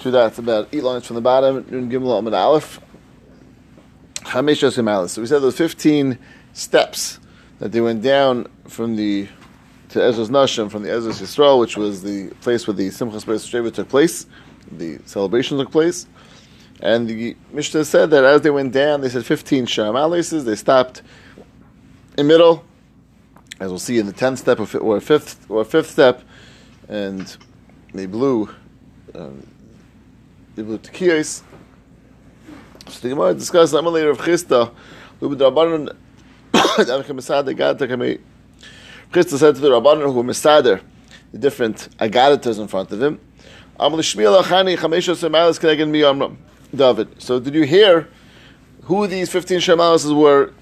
[0.00, 0.28] through that.
[0.28, 1.66] It's about eight lines from the bottom.
[1.70, 2.80] Nun Gimel Amid Aleph.
[4.22, 6.18] Yosim So we said those 15
[6.52, 7.18] steps
[7.58, 9.28] that they went down from the
[9.90, 13.44] to Ezras Nashim, from the Ezras Yisrael, which was the place where the Simchas Beis
[13.48, 14.26] Shoeva took place,
[14.70, 16.06] the celebration took place.
[16.80, 21.02] And the Mishnah said that as they went down, they said 15 Shem They stopped
[22.16, 22.64] in middle,
[23.58, 26.22] as we'll see in the 10th step or fifth or fifth step,
[26.88, 27.36] and
[27.92, 28.48] they blew
[29.14, 29.46] um,
[30.54, 31.42] they blew tekiyos.
[32.88, 34.72] So the Gemara discussed Amalei of Chisda,
[35.20, 35.96] who the Rabbanon
[39.12, 40.80] Chisda said to the Rabbanon who misader
[41.32, 43.20] the different agadatas in front of him.
[46.74, 47.22] David.
[47.22, 48.08] So did you hear
[48.82, 50.52] who these 15 Shemalas were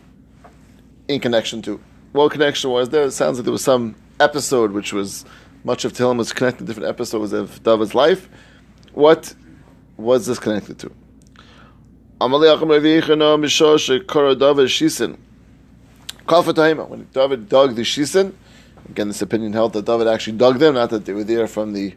[1.08, 1.80] in connection to?
[2.12, 3.04] What connection was there?
[3.04, 5.24] It sounds like there was some episode which was
[5.64, 8.28] much of Tehillim was connected to different episodes of David's life.
[8.92, 9.34] What
[9.98, 10.90] was this connected to?
[12.20, 12.40] When
[17.12, 18.32] David dug the Shisin,
[18.88, 21.72] again, this opinion held that David actually dug them, not that they were there from
[21.74, 21.94] the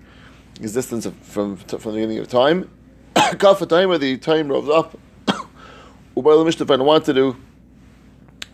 [0.60, 2.70] existence of, from, from the beginning of time.
[3.16, 4.98] Kafa time where the time rose up.
[6.16, 7.38] Ubayla Mishnah wanted to do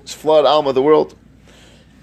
[0.04, 1.16] is flood Alma, of the world.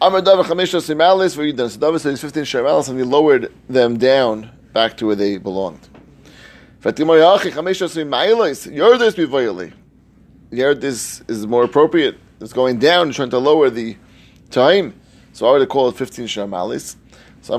[0.00, 1.70] Amar David Chamisha Simalis Yudan.
[1.70, 5.88] So David said 15 Shemalis and he lowered them down back to where they belonged.
[6.73, 6.73] Fatimar Yachi Chamisha Simalis.
[8.66, 9.72] Yerdis Bivayali.
[10.52, 12.18] Yerdis is more appropriate.
[12.42, 13.96] It's going down, trying to lower the
[14.50, 14.92] time.
[15.32, 16.96] So I would call it 15 Shemalis.
[17.40, 17.56] So.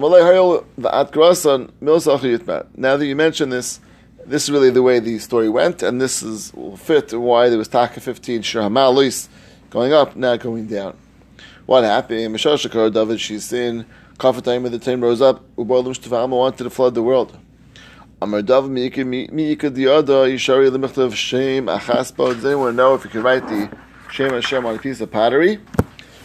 [2.77, 3.79] Now that you mention this,
[4.27, 7.57] this is really the way the story went, and this is will fit why there
[7.57, 9.27] was Taka 15 Shemalis
[9.71, 10.95] going up, now going down.
[11.65, 12.19] What happened?
[12.19, 13.85] David Shisin,
[14.17, 17.39] Kafatayim of the time rose up, Shtavama wanted to flood the world.
[18.25, 22.33] Amar Dav Mika Diada Yishari Lemichtav Shem Achaspa.
[22.33, 23.69] Does anyone know if you can write the
[24.09, 25.59] Shem Hashem on a piece of pottery?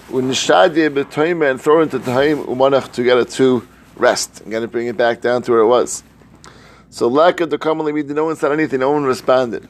[0.09, 4.73] Unishadye Betoima and throw into Tahim Umanach to get it to rest and get it
[4.73, 6.03] bring it back down to where it was.
[6.89, 9.69] So lack of the commonly mean no one said anything, no one responded.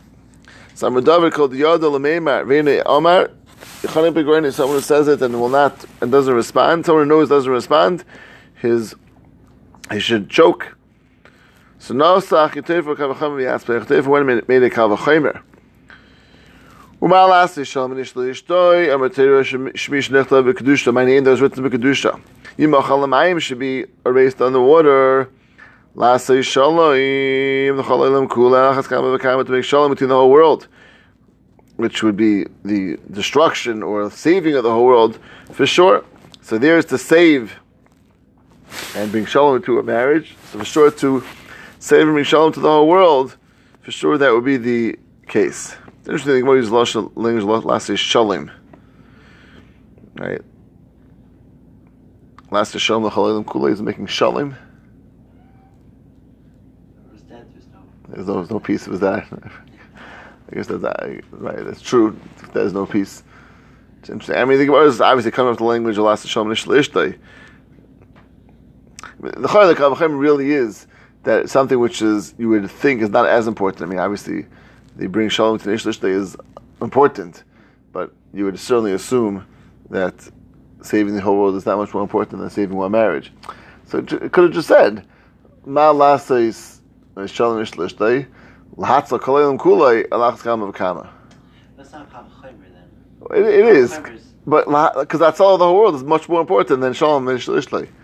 [0.74, 3.32] So Amar David called Yada Lameimar Vene Amar
[3.82, 6.86] Yochanan Begoin is someone who says it and will not and doesn't respond.
[6.86, 8.04] Someone who knows doesn't respond.
[8.54, 8.94] His
[9.90, 10.76] he should choke.
[11.80, 15.40] So now Sach Yitefer Kavacham V'Yatzpeh Yitefer when made a Kavachimer.
[17.00, 19.42] Umal Asi Shalom Nishli Ishtoi Amatera
[19.72, 20.92] Shmish Nechta V'Kedusha.
[20.92, 22.20] My name that was written V'Kedusha.
[22.58, 25.30] Yimachal Mayim should be erased on the water.
[25.94, 30.68] Lasa Shalom The Chalalim Kula Achas Kama V'Kama to make Shalom between the whole world
[31.76, 35.18] which would be the destruction or saving of the whole world,
[35.50, 36.04] for sure.
[36.42, 37.58] So there's to save
[38.94, 40.36] and bring shalom to a marriage.
[40.52, 41.24] So for sure to
[41.88, 43.36] bring shalom to the whole world,
[43.80, 45.76] for sure that would be the case.
[45.98, 48.50] It's interesting thing use language last is shalom.
[50.14, 50.42] Right?
[52.50, 54.56] Last is shalom, the chalalim kula is making shalom.
[58.08, 58.86] There's no, there's no peace.
[58.86, 59.26] It was that.
[60.50, 60.82] I guess that's
[61.30, 61.64] right.
[61.64, 62.18] That's true.
[62.52, 63.22] There's no peace,
[64.00, 64.36] it's interesting.
[64.36, 67.18] I mean, the Gemara is obviously coming up the language of last Shalom Nishla Ishtay.
[69.20, 70.86] The Chayil Kavachem really is
[71.24, 73.82] that something which is you would think is not as important.
[73.82, 74.46] I mean, obviously,
[74.96, 76.36] they bring Shalom to Ishtay is
[76.80, 77.44] important,
[77.92, 79.46] but you would certainly assume
[79.90, 80.14] that
[80.82, 83.32] saving the whole world is that much more important than saving one marriage.
[83.86, 85.06] So it could have just said,
[85.66, 86.78] Ma Lasais
[87.28, 88.26] Shalom Nishla Ishtay.
[88.76, 91.08] Lahatza kolayim kulay alachas kama v'kama.
[91.76, 93.36] That's not then.
[93.36, 93.98] It, it is,
[94.46, 94.64] but
[94.94, 97.99] because that's all the whole world is much more important than shalom and.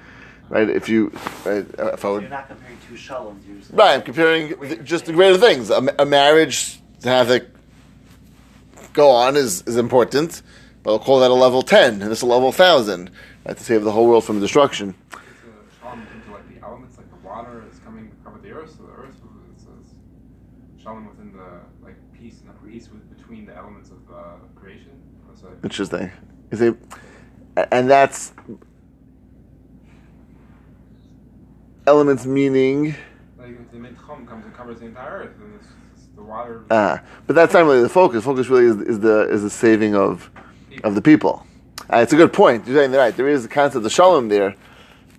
[0.48, 0.68] Right?
[0.68, 1.10] If you,
[1.44, 3.46] right, if I would, you're not comparing two shaloms.
[3.46, 3.72] You're just.
[3.72, 5.70] Right, I'm comparing the, just the greater things.
[5.70, 7.52] A, a, marriage to have it
[8.92, 10.42] go on is, is important,
[10.82, 13.10] but I'll call that a level ten, and this a level thousand,
[13.44, 14.94] right, to save the whole world from destruction.
[15.10, 15.18] So
[15.80, 18.84] shalom into like the elements, like the water is coming to cover the earth, so
[18.84, 19.16] the earth
[19.56, 19.94] is, is
[20.80, 24.92] shalom within the like peace and the peace with, between the elements of uh, creation.
[25.64, 26.10] Interesting.
[26.50, 26.76] Is it,
[27.72, 28.32] and that's
[31.86, 32.94] elements meaning.
[33.38, 36.64] Like the mitchum comes and covers the entire earth, and it's, it's the water.
[36.70, 38.24] Ah, but that's not really the focus.
[38.24, 40.30] Focus really is, is the is the saving of
[40.68, 40.88] people.
[40.88, 41.46] of the people.
[41.92, 42.66] Uh, it's a good point.
[42.66, 43.16] You're saying right.
[43.16, 44.56] There is the concept of shalom there,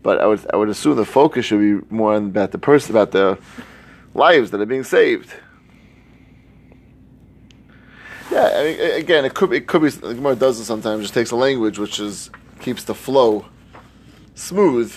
[0.04, 3.12] but I would I would assume the focus should be more about the person, about
[3.12, 3.38] the
[4.14, 5.34] lives that are being saved.
[8.30, 11.04] Yeah, I mean, again, it could it could be the Gemara does it sometimes.
[11.04, 12.30] Just takes a language which is
[12.60, 13.46] keeps the flow
[14.36, 14.96] smooth,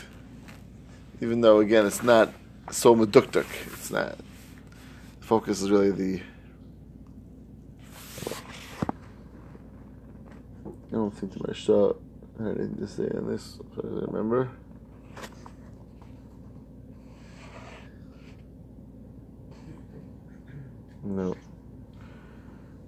[1.20, 2.32] even though again it's not
[2.70, 3.46] so meduktuk.
[3.67, 4.17] It's not.
[5.20, 6.22] The focus is really the.
[10.67, 12.00] I don't think my shot
[12.38, 13.58] had anything to say on this.
[13.75, 14.50] Trying to remember.
[21.02, 21.34] No.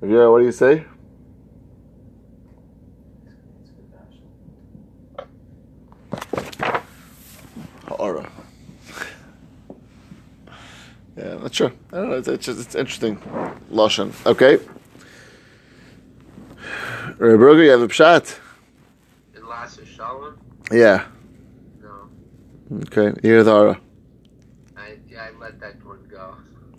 [0.02, 0.85] Yeah, what do you say?
[8.02, 8.28] Aura.
[11.16, 11.72] Yeah, I'm not sure.
[11.93, 12.16] I don't know.
[12.16, 13.16] It's, it's just it's interesting.
[13.70, 14.10] Lashon.
[14.26, 14.58] Okay.
[17.16, 18.40] Berger, you have a pshat.
[19.37, 20.37] In last Shalom?
[20.72, 21.06] Yeah.
[21.81, 22.08] No.
[22.87, 23.12] Okay.
[23.22, 23.81] Here's Aura.
[24.76, 26.34] I, yeah, I let that one go.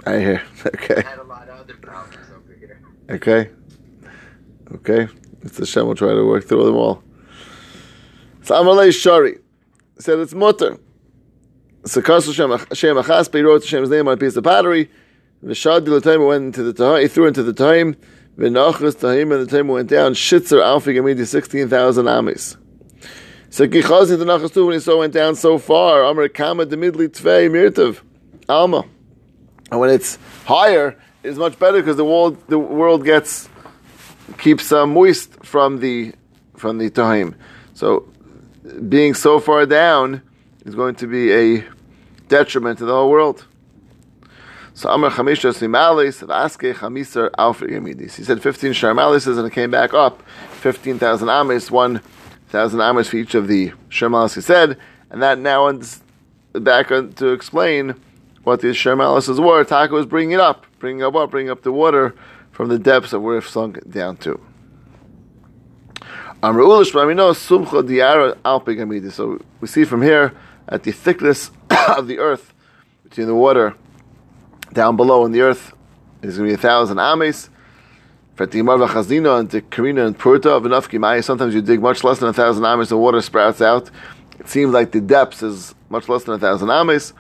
[0.05, 0.41] I hear.
[0.75, 1.03] Okay.
[1.05, 2.81] I had a lot of other problems over here.
[3.09, 3.49] Okay.
[4.73, 5.07] Okay.
[5.43, 5.85] It's a Shem.
[5.85, 7.01] We'll try to work through them all.
[8.41, 9.37] So Amalei Shari
[9.99, 10.79] said it's mutter.
[11.85, 12.49] So Kasu Shem
[12.95, 14.89] Achas, but he wrote Shem's name on a piece of pottery.
[15.43, 15.85] Vishad
[16.25, 17.95] went into the Tahim, He threw into the time.
[18.37, 20.13] V'nachas Tahim and the Tahim went down.
[20.13, 22.57] Shitzer Alfi Gamidi sixteen thousand amis.
[23.49, 26.03] So Kichazi the Nachas when he saw went down so far.
[26.03, 27.99] Amar Kama Demidli Tvei Mirtav
[28.47, 28.85] Alma.
[29.69, 33.49] And when it's higher, it's much better because the world the world gets
[34.37, 36.13] keeps uh, moist from the
[36.55, 37.35] from the time.
[37.73, 38.07] So
[38.87, 40.21] being so far down
[40.65, 41.72] is going to be a
[42.37, 43.45] detriment to the whole world.
[44.73, 48.15] So Amar Chamisha Simalis Vaske Chamisar Alfred Yamidis.
[48.15, 52.01] He said fifteen Sharmalises and it came back up fifteen thousand amis, one
[52.49, 54.77] thousand amis for each of the Sharmalis he said,
[55.11, 56.01] and that now is
[56.53, 57.93] back on to explain
[58.43, 59.63] what these Sharmalises were.
[59.63, 62.15] Taka was bringing it up, bringing up what, bringing up the water
[62.51, 64.39] from the depths of where it sunk down to.
[66.41, 69.11] But we know Sumcha Diara.
[69.11, 70.33] So we see from here
[70.67, 71.51] at the thickness
[71.97, 72.53] of the earth
[73.03, 73.75] between the water
[74.73, 75.73] down below in the earth
[76.21, 77.49] is going to be a thousand ames.
[78.37, 81.23] Fatimar v'chazina and the Karina and Purta of enough kimai.
[81.23, 83.89] Sometimes you dig much less than a thousand ames, the water sprouts out.
[84.39, 87.13] It seems like the depths is much less than a thousand ames.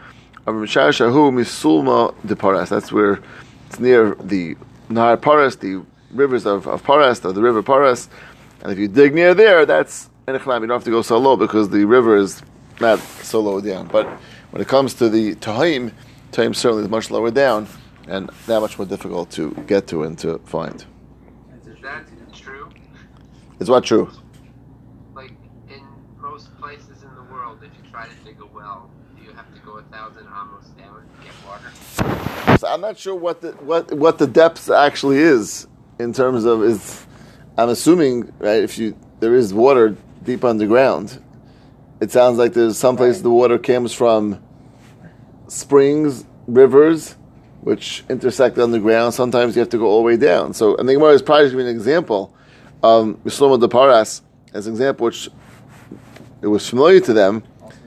[0.45, 2.69] Of Shahu misulma de Paras.
[2.69, 3.19] That's where
[3.67, 4.55] it's near the
[4.89, 8.09] Nahar Paras, the rivers of, of Paras, or the river Paras.
[8.61, 10.61] And if you dig near there, that's Enechlam.
[10.61, 12.41] You don't have to go so low because the river is
[12.81, 13.87] not so low down.
[13.87, 14.09] But
[14.53, 15.91] when it comes to the Tahim,
[16.31, 17.67] Tahim certainly is much lower down
[18.07, 20.85] and that much more difficult to get to and to find.
[21.65, 22.69] Is that true?
[23.59, 24.11] Is what true?
[25.15, 25.31] Like,
[25.71, 25.81] in
[26.19, 29.51] most places in the world, if you try to dig a well, do you have
[29.55, 32.57] to go a thousand amos down to get water?
[32.59, 35.65] So I'm not sure what the what what the depth actually is
[35.97, 37.07] in terms of is.
[37.57, 41.19] I'm assuming right if you there is water deep underground.
[42.03, 44.43] It sounds like there's some places the water comes from
[45.47, 47.15] springs, rivers,
[47.61, 49.13] which intersect underground.
[49.13, 50.53] Sometimes you have to go all the way down.
[50.53, 52.35] So and the Gemara is probably giving an example
[52.83, 54.21] of Mishlomo de Paras
[54.53, 55.29] as an example, which
[56.41, 57.41] it was familiar to them.
[57.61, 57.77] Also,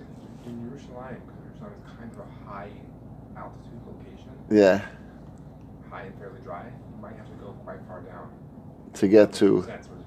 [0.47, 2.71] in Yerushalayim, because Yerushalayim is kind of a high
[3.37, 4.81] altitude location, Yeah,
[5.91, 8.31] high and fairly dry, you might have to go quite far down.
[8.95, 9.99] to get to That's where.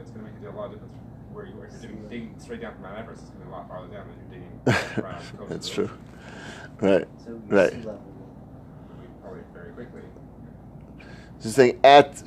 [0.00, 0.92] It's going to make a lot of difference
[1.36, 1.66] where you are.
[1.66, 3.68] If you're digging, digging straight down from Mount Everest, it's going to be a lot
[3.68, 5.50] farther down than you're digging around the coast.
[5.50, 5.90] That's true.
[6.80, 7.06] Right.
[7.24, 7.72] So Right.
[9.22, 10.00] Probably very quickly.
[11.42, 12.22] Just saying at.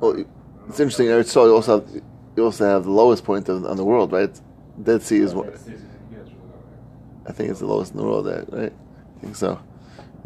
[0.00, 0.24] Well,
[0.68, 1.06] it's interesting.
[1.08, 2.02] Eretz Yisrael, you also have
[2.36, 4.40] you also have the lowest point of, on the world, right?
[4.82, 6.62] Dead Sea is what It's- it's- yeah, it's really low
[7.24, 7.30] there.
[7.30, 8.72] I think it's the lowest in the world, there, right?
[8.72, 9.60] I think so.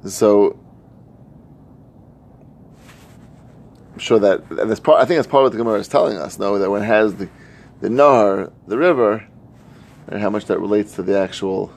[0.06, 0.56] So
[3.92, 5.00] I'm sure that and that's part.
[5.02, 6.38] I think that's part of what the Gemara is telling us.
[6.38, 7.28] No, that when it has the
[7.80, 9.26] the Nahar, the river,
[10.08, 11.72] and how much that relates to the actual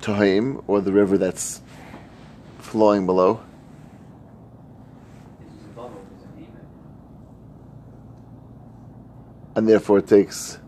[0.00, 1.60] Tahim or the river that's
[2.58, 3.40] flowing below.
[9.56, 10.58] And therefore it takes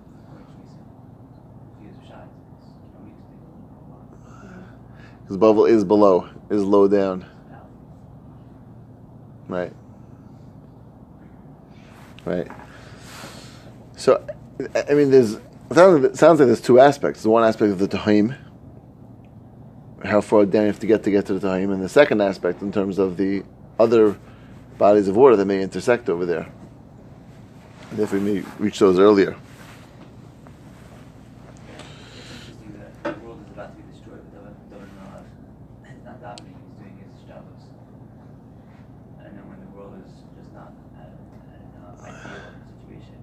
[5.33, 7.25] because bubble is below, is low down,
[9.49, 9.73] right?
[12.27, 12.51] Right.
[14.03, 14.19] So,
[14.89, 15.43] I mean, there's it
[15.75, 17.23] sounds it sounds like there's two aspects.
[17.23, 18.37] The one aspect of the tahim,
[20.05, 22.21] how far down you have to get to get to the tahim, and the second
[22.21, 23.45] aspect in terms of the
[23.79, 24.19] other
[24.77, 26.53] bodies of water that may intersect over there.
[27.93, 29.37] And if we may reach those earlier.
[31.85, 35.23] It's interesting that the world is about to be destroyed, but David doesn't know
[35.87, 37.65] it's not davening, he's doing his Shabbos.
[39.23, 42.43] And then when the world is just not at at an uh, ideal
[42.83, 43.21] situation,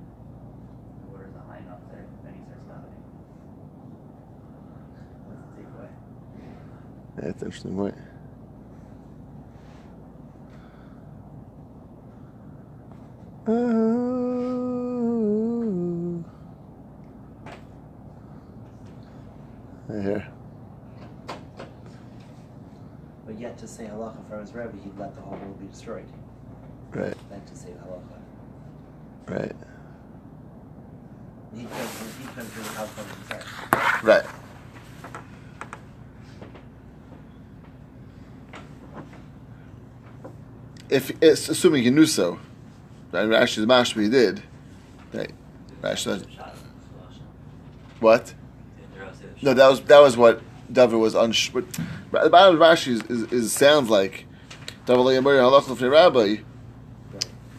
[1.02, 3.04] the water is not high enough there, then he starts davening.
[5.26, 5.90] What's the takeaway?
[7.18, 7.98] Yeah, it's an interesting point.
[23.26, 26.06] But yet to say halacha for his Rebbe, he'd let the whole world be destroyed.
[26.92, 27.16] Right,
[27.48, 28.20] to say halacha.
[29.28, 29.56] right,
[31.56, 34.04] He couldn't the outcome himself.
[34.04, 34.26] right.
[40.90, 42.40] If it's assuming he knew so,
[43.14, 44.42] and Rashi's mashma he did,
[45.14, 45.32] right?
[45.82, 46.26] Rashi
[48.00, 48.34] what?
[49.42, 51.64] No, that was that was what David was unsure.
[52.12, 54.26] But the bottom of Rashi is, is, is sounds like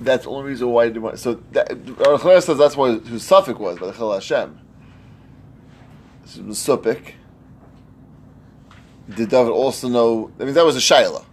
[0.00, 1.18] That's the only reason why he didn't want.
[1.18, 4.58] So that, says that's why who Suffolk was by the Chil Hashem.
[6.22, 7.14] This was Supik.
[9.08, 10.32] Did David also know?
[10.40, 11.24] I mean, that was a Shaila.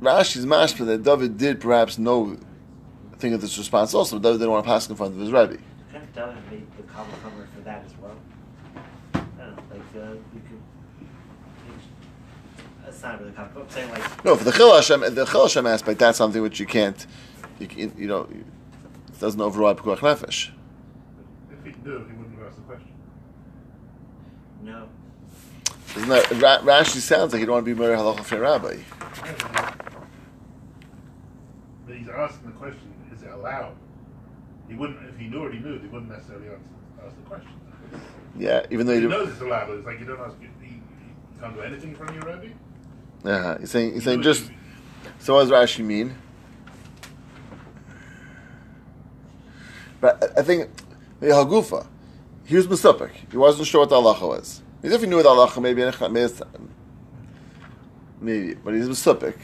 [0.00, 2.36] Rashi's mashma that David did perhaps know,
[3.18, 5.30] think of this response also, but David didn't want to pass in front of his
[5.30, 5.54] Rebbe.
[5.54, 5.62] It
[6.50, 8.16] made the common cover for that as well.
[9.14, 10.60] I don't know, like, uh, you could.
[13.02, 15.66] That's not really common, I'm saying, like, No, for the Chil Hashem, the Chil Hashem
[15.66, 17.04] aspect, that's something which you can't,
[17.58, 20.50] you, can, you know, it doesn't override Pekuach Nefesh.
[21.50, 22.92] If he knew, he wouldn't have asked the question.
[24.62, 24.88] no.
[25.96, 28.76] Isn't that, Ra- Rashi sounds like you don't want to be moreh halacha for Rabbi.
[31.86, 33.74] But he's asking the question: Is it allowed?
[34.68, 36.62] He wouldn't, if he knew what he knew, he wouldn't necessarily answer,
[37.04, 37.50] ask the question.
[38.38, 40.36] Yeah, even though He you knows it's allowed, it's like you don't ask.
[40.40, 42.54] You, you, you can't do anything from your Rebbe.
[43.24, 44.50] Yeah, he's saying, he's saying just,
[45.20, 46.14] so what does Rashi mean?
[50.00, 50.70] But I- think,
[51.20, 51.86] the Hagufa,
[52.44, 53.12] he was Mesupik.
[53.30, 54.62] He wasn't sure what the halacha was.
[54.80, 55.82] Because if he knew what the halacha, maybe,
[58.20, 59.36] maybe, but he's Mesupik.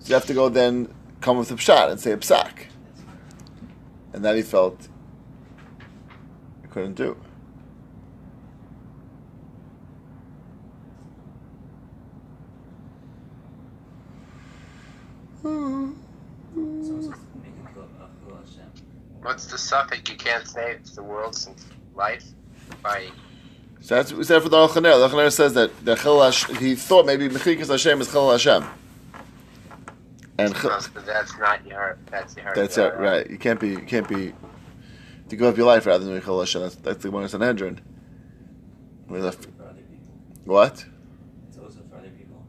[0.00, 0.88] So you have to go then
[1.20, 2.66] come with a pshat and say a psak.
[4.12, 4.88] And that he felt
[6.62, 7.16] he couldn't do.
[16.84, 18.70] Someone's supposed to make a Chil- a Chil Hashem.
[19.24, 21.64] What's the suffix you can't save the world since
[21.94, 22.24] life
[22.82, 23.08] by
[23.80, 24.98] So that's what we said for the Alchaner.
[24.98, 28.64] The Alchaner says that the Chil Hash, he thought maybe Mechikas Hashem is Chil Hashem.
[30.38, 33.30] And Chil- oh, but that's not your that's your that's it, uh, right?
[33.30, 34.34] You can't be, you can't be,
[35.30, 36.60] to give up your life rather than Chil Hashem.
[36.62, 37.80] That's, that's the Gemara Sanhedrin.
[39.08, 40.12] We It's left, also for other people.
[40.44, 40.84] what?
[41.48, 42.44] It's also for other people.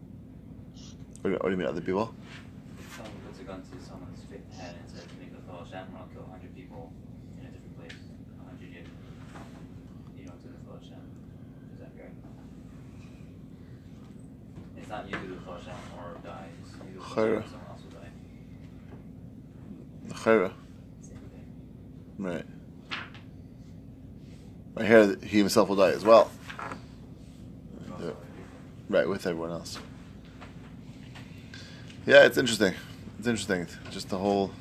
[1.22, 2.14] What do you, what do you mean, other people?
[2.80, 5.94] If someone puts a gun to someone's fa- head and says, make a Chil Hashem,
[5.94, 6.92] or I'll kill 100 people
[7.38, 7.94] in a different place,
[8.50, 8.88] 100 years.
[10.18, 11.04] You don't do the Chil Hashem.
[11.76, 12.18] Is that correct?
[14.86, 16.46] It's not you do the Chil Hashem or die.
[16.62, 17.36] It's you do the Chil Chayra.
[17.38, 18.12] Hashem, someone else will die.
[20.08, 20.54] The Chayra.
[21.02, 21.46] Same thing.
[22.20, 22.46] Right.
[24.78, 26.30] I hear that he himself will die as well.
[28.00, 28.12] Yeah.
[28.88, 29.80] Right, with everyone else.
[32.06, 32.76] Yeah, it's interesting.
[33.18, 33.66] It's interesting.
[33.90, 34.52] Just the whole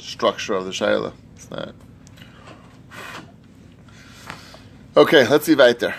[0.00, 1.12] structure of the Shaila.
[1.36, 1.72] It's not.
[4.96, 5.94] Okay, let's see weiter.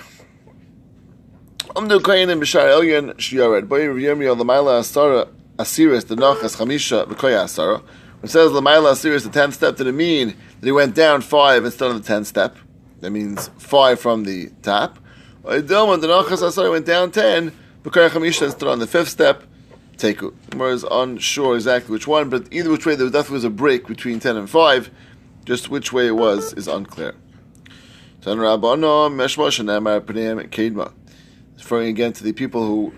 [1.75, 3.67] Amdu Kayanim B'Shar Elyon Shiyared.
[3.67, 7.83] Boy Yirmi Lamaila Asara Asiris the Nachas Chamisha B'Koya Asara.
[8.23, 11.63] It says Lamaila Asiris the tenth step, did it mean that he went down five
[11.63, 12.57] instead of the tenth step?
[13.01, 14.97] That means five from the top.
[15.43, 17.51] Or Dilma the Nachas Asara went down ten
[17.83, 19.43] B'Koya Chamisha instead on the fifth step.
[19.97, 20.33] Teku.
[20.49, 23.85] Gemara is unsure exactly which one, but either which way there definitely was a break
[23.85, 24.89] between ten and five.
[25.45, 27.13] Just which way it was is unclear.
[28.21, 30.93] Tan Rabbana Meshmash and Amar Pneim Kedma.
[31.59, 32.93] Referring again to the people who,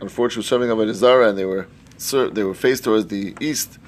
[0.00, 1.68] unfortunately, were serving Avodah Zarah and they were
[2.12, 3.78] they were faced towards the east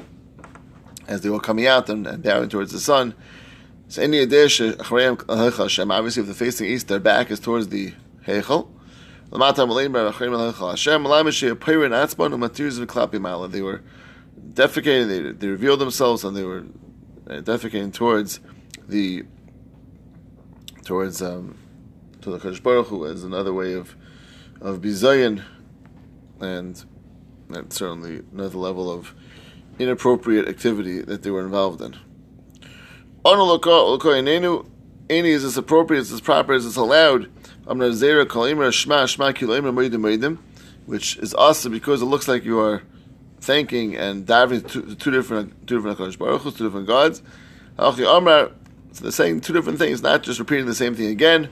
[1.09, 3.14] as they were coming out and, and bowing towards the sun.
[3.88, 5.90] So any Hashem.
[5.90, 7.95] Obviously, if they're facing east, their back is towards the
[8.26, 8.68] Heichel.
[9.30, 9.38] They
[13.62, 13.83] were
[14.52, 15.09] defecating.
[15.09, 16.64] They, they revealed themselves and they were
[17.28, 18.40] uh, defecating towards
[18.87, 19.25] the
[20.85, 21.59] towards um,
[22.30, 23.94] to the Kadosh Baruch Hu as another way of
[24.61, 25.42] of bizayin,
[26.40, 26.85] and
[27.49, 29.14] that's certainly another level of
[29.78, 31.97] inappropriate activity that they were involved in.
[35.11, 37.30] Any is this appropriate, is this proper, is this allowed?
[40.87, 42.82] Which is awesome because it looks like you are
[43.40, 47.23] thanking and diving to two different two different Hakadosh Baruch two different gods.
[47.78, 51.50] So they're saying two different things, not just repeating the same thing again.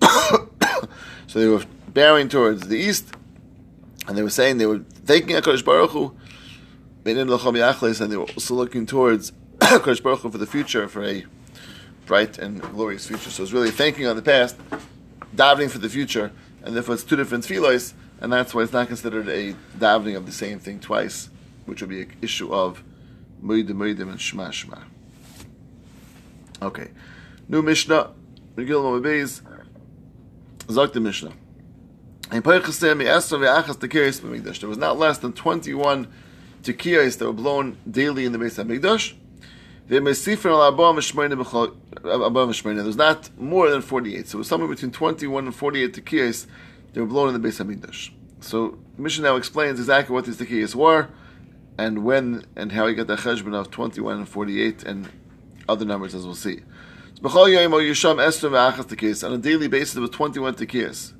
[1.26, 3.14] so they were bearing towards the east,
[4.06, 6.14] and they were saying they were thanking Hakadosh Baruch Hu,
[7.04, 11.24] and they were also looking towards Hakadosh Baruch Hu for the future, for a
[12.06, 13.30] bright and glorious future.
[13.30, 14.56] So it's really thanking on the past,
[15.34, 18.88] davening for the future, and therefore it's two different tefillos, and that's why it's not
[18.88, 21.30] considered a davening of the same thing twice,
[21.66, 22.82] which would be an issue of
[23.42, 24.78] moedim moedim and shema shema.
[26.64, 26.88] Okay,
[27.46, 28.12] new Mishnah,
[28.56, 29.42] Megillah Moabeis,
[30.66, 31.32] Zok the Mishnah.
[32.30, 32.40] There
[34.68, 36.08] was not less than 21
[36.62, 39.14] tekiyos that were blown daily in the Beis HaMikdash.
[39.88, 40.26] There was
[42.96, 44.28] not more than 48.
[44.28, 46.46] So it was somewhere between 21 and 48 tekiyos
[46.94, 48.10] that were blown in the Beis HaMikdash.
[48.40, 51.08] So the Mishnah now explains exactly what these tekiyos were,
[51.76, 55.10] and when and how he got the cheshbon of 21 and 48 and
[55.68, 56.60] other numbers as we'll see.
[57.22, 57.32] On
[59.32, 61.12] a daily basis there was 21 tekiyos.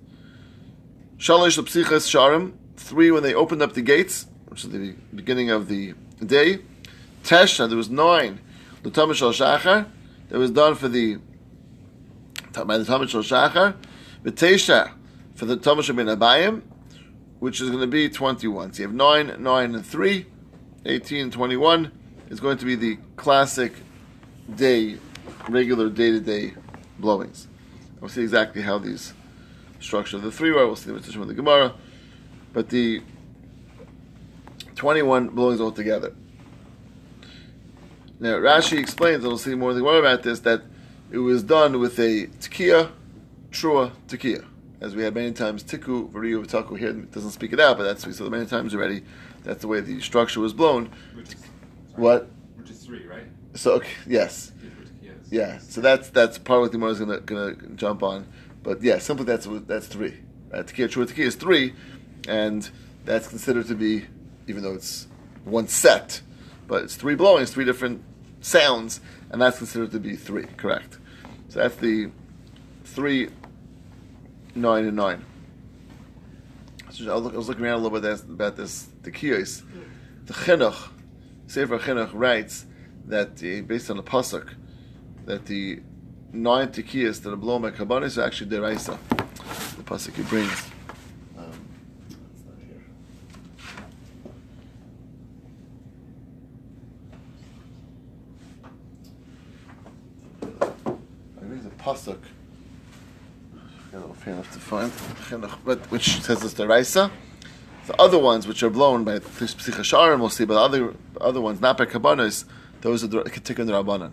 [1.19, 5.95] Shalish Sharim, three when they opened up the gates, which is the beginning of the
[6.25, 6.59] day.
[7.23, 8.41] Tesha, there was nine.
[8.83, 9.87] The Thomas Shal Shachar,
[10.29, 11.19] that was done for the
[12.67, 13.75] by the Thomas Shal Shachar.
[14.23, 14.93] The Tesha
[15.35, 16.63] for the Thomas Ben Abayim,
[17.39, 18.75] which is going to be 21.
[18.75, 20.27] So you have 9, 9, and 3.
[20.87, 21.91] 18 and 21
[22.29, 23.73] is going to be the classic
[24.55, 24.99] day,
[25.49, 26.55] regular day to day
[26.99, 27.49] blowings.
[28.01, 29.15] We'll see exactly how these
[29.81, 30.67] structure of the three were.
[30.67, 31.75] We'll see the Mitzvah of the Gemara.
[32.53, 33.03] But the
[34.77, 36.15] 21 blowings altogether.
[38.21, 40.63] Now, Rashi explains, and we'll see more in the Gemara about this, that
[41.11, 42.91] it was done with a tekiah,
[43.51, 44.45] trua tekiah.
[44.81, 47.85] As we had many times, tiku, variu, taku here, it doesn't speak it out, but
[47.85, 49.03] that's we saw many times already.
[49.43, 50.91] That's the way the structure was blown.
[51.15, 51.45] Which is,
[51.97, 52.29] What?
[52.57, 53.27] Which is three, right?
[53.55, 54.53] So, okay, yes.
[55.05, 55.15] Tekiyos.
[55.31, 58.27] Yeah, so that's that's part of what the is gonna gonna jump on.
[58.63, 60.15] But yeah, simply that's that's three.
[60.51, 60.67] Right?
[60.67, 61.75] Tekiah true tekiah is three,
[62.29, 62.69] and
[63.05, 64.07] that's considered to be,
[64.47, 65.07] even though it's
[65.45, 66.21] one set,
[66.67, 68.03] but it's three blowings, three different
[68.41, 70.47] sounds, and that's considered to be three.
[70.57, 70.99] Correct.
[71.49, 72.11] So that's the
[72.85, 73.29] three,
[74.55, 75.25] nine, and nine.
[76.91, 79.63] So I was, looking around a little bit about this tekiyos.
[80.27, 80.91] The chinuch,
[81.49, 82.67] Sefer Chinuch writes
[83.07, 84.55] that uh, based on the pasuk
[85.27, 85.81] that the
[86.33, 88.99] nine tekiyas that are blown by kabbanis are actually deraisa.
[89.77, 90.71] The pasuk he brings.
[91.39, 91.53] Um,
[101.79, 102.19] pasuk.
[103.93, 104.93] I don't know if to find,
[105.65, 107.11] but which says it's deraisa.
[107.87, 111.77] The other ones, which are blown by Psichasharim, we'll see, but other other ones, not
[111.77, 112.47] by kabbanis,
[112.85, 114.13] those are the Rabbanan.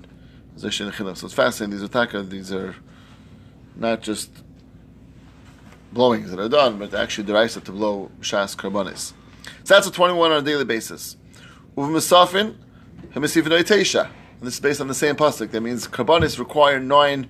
[0.55, 1.77] So it's fascinating.
[1.77, 2.23] These are.
[2.23, 2.75] These are
[3.75, 4.31] not just
[5.93, 9.11] blowings that are done, but actually rice to blow shas karbonis.
[9.65, 11.17] So that's a 21 on a daily basis.
[11.75, 12.55] Uv misafin,
[13.13, 14.05] teisha.
[14.05, 15.51] And this is based on the same pasuk.
[15.51, 17.29] That means karbonis require nine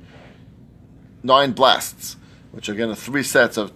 [1.24, 2.18] nine blasts,
[2.52, 3.72] which are three sets of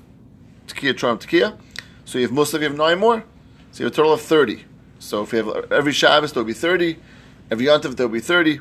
[0.67, 1.57] tekiah, trump, tekiah.
[2.05, 3.23] So you have musaf, you have nine more.
[3.71, 4.65] So you have a total of 30.
[4.99, 6.97] So if you have every Shabbos, there will be 30.
[7.51, 8.59] Every Yontif, there will be 30.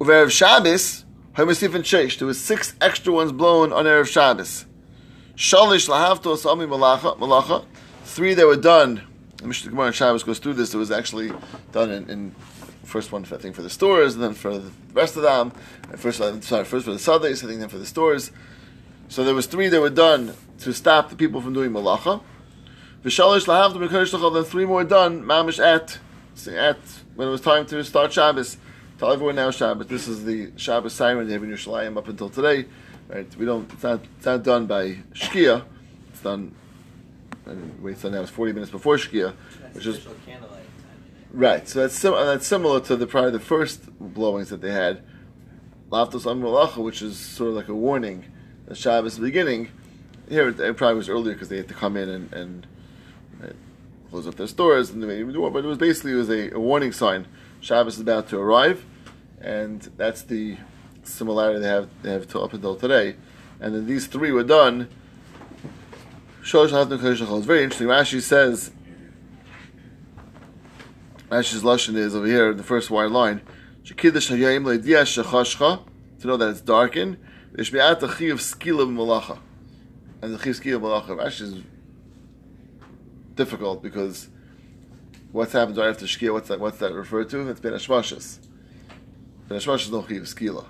[0.00, 4.66] Over Erev Shabbos, Hamasif and Sheish, there was six extra ones blown on Erev Shabbos.
[5.36, 7.64] Shalish lahavto asami malacha, malacha.
[8.04, 9.02] Three that were done.
[9.36, 10.74] The Mishnah Gemara on Shabbos goes through this.
[10.74, 11.30] It was actually
[11.70, 12.34] done in, in
[12.82, 15.52] first one, I think, for the stores, and then for the rest of them.
[15.96, 18.32] First, uh, sorry, first for the Sundays, I think, then for the stores.
[19.08, 22.20] So there was three that were done to stop the people from doing malacha.
[23.04, 25.22] Then three more done.
[25.22, 25.98] Mamish at
[26.46, 26.78] at
[27.16, 28.58] when it was time to start Shabbos.
[28.98, 29.86] Tell everyone now Shabbos.
[29.86, 32.66] This is the Shabbos siren they have in Yerushalayim up until today.
[33.08, 33.34] Right?
[33.36, 33.70] We don't.
[33.72, 34.00] It's not.
[34.16, 35.64] It's not done by Shkia.
[36.10, 36.54] It's done.
[37.46, 40.62] And wait, so now it's forty minutes before Shkia, That's which is candlelight time.
[41.32, 41.66] right.
[41.68, 45.02] So that's sim- that's similar to the probably the first blowings that they had.
[45.90, 48.24] Laftos Amrulacha, which is sort of like a warning
[48.66, 49.68] that Shabbos is beginning.
[50.28, 52.66] Here it, it probably was earlier because they had to come in and, and
[54.10, 56.58] close up their stores and they do But it was basically it was a, a
[56.58, 57.26] warning sign.
[57.60, 58.84] Shabbos is about to arrive,
[59.40, 60.56] and that's the
[61.02, 63.16] similarity they have they have to up until today.
[63.60, 64.88] And then these three were done.
[66.40, 67.88] It's very interesting.
[67.88, 68.70] Rashi says.
[71.28, 73.42] Rashi's lashon is over here, the first wide line.
[73.84, 73.94] To
[76.24, 77.18] know that it's darkened.
[77.54, 79.38] V'shmi'at achiv skila malacha.
[80.22, 81.08] And the chiv skila malacha.
[81.08, 81.54] Rashi is
[83.38, 84.28] difficult because
[85.32, 86.32] what's happened right after shkia?
[86.32, 86.60] What's that?
[86.60, 87.48] What's that referred to?
[87.48, 88.38] It's hashmashas.
[89.48, 90.66] Ben hashmashas no chiv skila,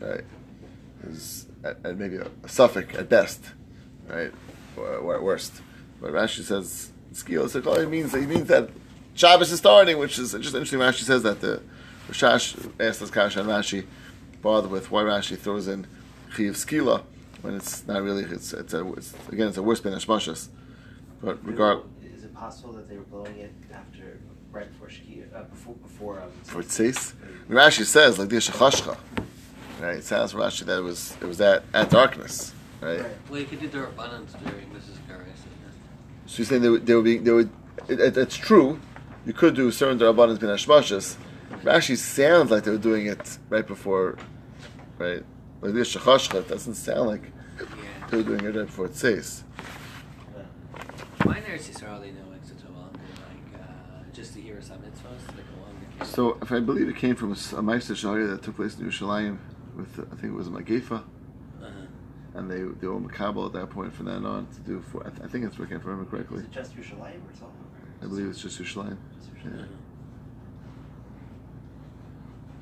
[0.00, 0.24] right?
[1.08, 3.42] Is at maybe a, a suffix at best,
[4.06, 4.32] right,
[4.76, 5.62] or, or at worst.
[6.00, 7.48] But Rashi says skila.
[7.48, 8.70] So it means he means that
[9.14, 10.78] Shabbos is starting, which is just interesting.
[10.78, 11.60] Rashi says that the
[12.08, 13.86] Rashash asked us Kasha and Rashi
[14.42, 15.86] bothered with why Rashi throws in
[16.34, 17.02] Chiv Skila
[17.42, 19.98] when it's not really, it's, it's, a, it's again, it's a worse Ben.
[21.22, 21.82] But regard,
[22.14, 24.20] Is it possible that they were blowing it after,
[24.52, 27.14] right before Shkia, uh, before, before, um, for Tzis,
[27.48, 28.96] Rashi says, like, the Shachashcha.
[29.80, 29.96] Right?
[29.98, 32.52] It sounds Rashi that it was, it was at, at darkness.
[32.80, 33.00] Right?
[33.00, 33.10] Right.
[33.28, 34.98] Well, you could do the abundance during Mrs.
[35.08, 35.38] Garris.
[36.26, 37.50] So you're saying they would, they would be, they would,
[37.88, 38.78] it, it, it's true,
[39.26, 41.16] you could do certain Darabbanas Ben Hashmashas,
[41.64, 44.16] but actually sounds like they were doing it right before,
[44.98, 45.24] right?
[45.60, 47.22] Like this Shachashcha, it doesn't sound like
[47.58, 47.64] Yeah.
[48.10, 49.42] they were doing it right before Tzis.
[51.24, 53.64] My nurse Yisrael, they know like such a long, like, uh,
[54.12, 57.34] just to hear some mitzvahs, like a long So, if I believe it came from
[57.56, 59.38] a Meister Sharia that took place in Yerushalayim
[59.76, 61.02] with, uh, I think it was a Magefa,
[61.62, 61.68] Uh-huh.
[62.34, 65.10] and they they were Makabal at that point from then on to do, for, I,
[65.10, 66.40] th- I think that's what I can remember is correctly.
[66.44, 67.66] it just Yerushalayim or something?
[68.02, 68.96] I believe it's just Yerushalayim.
[69.20, 69.64] Just Yeah.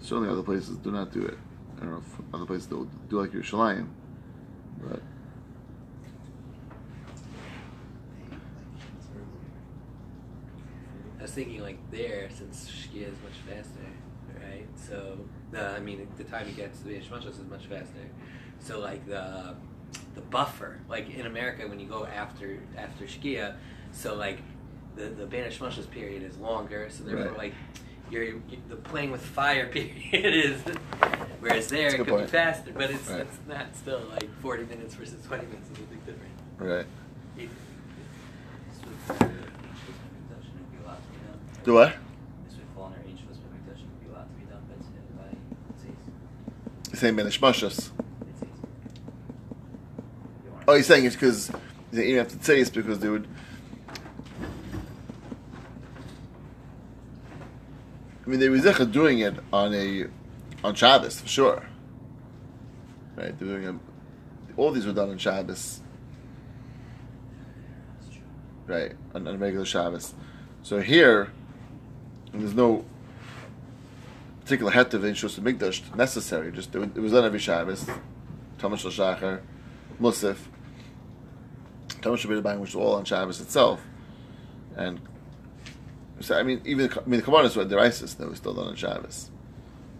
[0.01, 1.37] Certainly other places do not do it.
[1.77, 3.87] I don't know if other places do, do like Yerushalayim,
[4.83, 5.03] but
[11.16, 13.81] I was thinking like there, since Shkia is much faster,
[14.41, 14.67] right?
[14.77, 15.19] So
[15.51, 18.07] the I mean the time you get to the Ishmashos is much faster.
[18.61, 19.55] So like the
[20.15, 23.57] the buffer, like in America when you go after after Shkia,
[23.93, 24.39] so like
[24.95, 27.39] the the Banish Shmashos period is longer, so therefore Right.
[27.39, 27.55] like
[28.09, 30.61] you're, you the playing with fire period is
[31.41, 33.21] whereas there it could be faster, but it's Right.
[33.23, 36.41] it's not still like forty minutes versus twenty minutes is a big difference.
[36.59, 36.87] right.
[37.37, 37.51] It-
[38.71, 41.25] This would fall under each was production would be allowed to be done.
[41.25, 41.25] Do what?
[41.25, 41.56] This would fall under each was production would be allowed to be done by by
[41.67, 41.93] Tzis.
[46.91, 47.91] The same Benishmashas.
[47.91, 47.91] Tzis.
[50.69, 51.51] Oh, he's saying it's because
[51.93, 53.27] they even have to say it's because they would.
[58.25, 60.07] I mean, they were doing it on a
[60.65, 61.69] on Shabbos for sure.
[63.17, 63.81] Right, they were doing
[64.57, 65.81] a, all these were done on Shabbos.
[68.67, 70.15] Right, on, on regular Shabbos.
[70.63, 71.31] So here,
[72.41, 72.85] there's no
[74.41, 76.53] particular het of Inshus Mikdash necessary.
[76.53, 77.87] Just it, it was done every Shabbos.
[78.59, 79.41] Thomas Shachar,
[80.01, 80.39] Musaf,
[82.01, 83.83] Thomas Shabbat which was all on Shabbos itself,
[84.77, 85.01] and
[86.21, 88.69] so I mean, even the, I mean the Kavanas were deraisis that was still done
[88.69, 89.31] on Shabbos,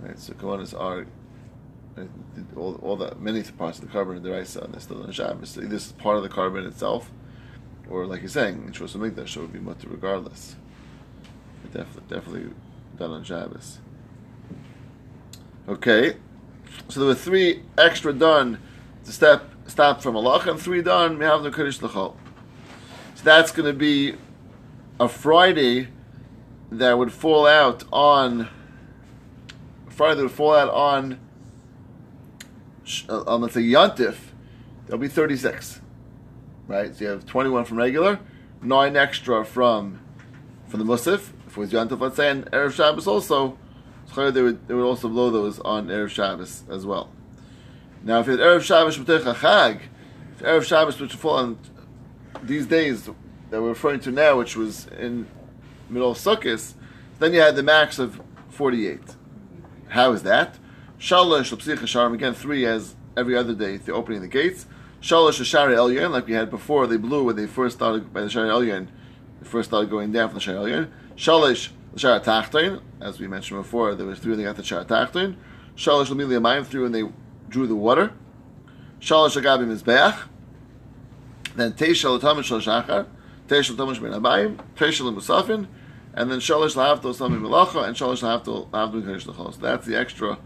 [0.01, 0.19] right?
[0.19, 1.07] So Kavanas are.
[1.99, 2.05] uh,
[2.57, 5.51] All, all the many parts of the carbon are deraisa and they're still on Shabbos.
[5.51, 7.11] So this is part of the carbon itself,
[7.89, 10.57] or like you're saying, in Shus Mikdash, it would be mutter regardless.
[11.73, 12.51] Definitely, definitely
[12.99, 13.79] done on Shabbos.
[15.69, 16.17] Okay,
[16.89, 18.59] so there were three extra done
[19.05, 22.15] to step stop from Allah, and three done we have the Kaddish L'chol.
[23.17, 24.15] So that's going to be
[25.01, 25.89] a Friday
[26.71, 28.49] that would fall out on
[29.89, 31.19] Friday that would fall out on
[33.09, 34.17] uh, on let's say Yontif.
[34.87, 35.81] There'll be thirty six,
[36.69, 36.95] right?
[36.95, 38.21] So you have twenty one from regular,
[38.63, 40.01] nine extra from
[40.69, 43.59] from the Musaf was Yontif, let's say, erev Shabbos also.
[44.15, 47.11] So they would they would also blow those on erev Shabbos as well.
[48.03, 49.81] Now, if you had erev Shabbos b'teich Chag,
[50.35, 51.59] if erev Shabbos which fall on
[52.43, 53.07] these days
[53.51, 55.27] that we're referring to now, which was in
[55.89, 56.75] middle of Sukkot,
[57.19, 59.17] then you had the max of forty eight.
[59.89, 60.59] How is that?
[60.99, 64.67] Shalosh l'psich hasharim again three as every other day the opening of the gates.
[65.01, 68.31] Shalosh shari elyon like we had before they blew when they first started by the
[68.31, 68.89] shari elyon.
[69.41, 70.91] They first started going down from the shari elyon.
[71.17, 74.85] Shalosh l'shari tachton as we mentioned before there was three when they got the shari
[74.85, 75.37] tachton.
[75.77, 77.05] Shalosh l'mili amayim three when they
[77.49, 78.13] drew the water.
[79.01, 80.29] Shalish agabi mizbeach.
[81.55, 83.07] Then teisha l'tamid shal shachar.
[83.49, 84.59] Teisha l'tamid ben abayim.
[84.77, 85.67] Teisha l'musafin
[86.13, 89.55] and then shalosh lahavto sami melacha, and shalosh lahavto lahavto kaddish l'chol.
[89.55, 90.39] So that's the extra